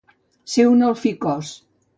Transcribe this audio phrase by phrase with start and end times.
[0.53, 1.55] Ser un alficòs.